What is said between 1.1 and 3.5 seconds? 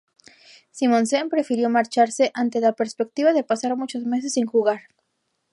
prefirió marcharse ante la perspectiva de